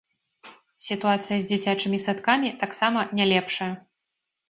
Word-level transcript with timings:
Сітуацыя 0.85 1.27
з 1.41 1.45
дзіцячымі 1.51 2.01
садкамі 2.09 2.57
таксама 2.65 3.09
не 3.17 3.25
лепшая. 3.37 3.73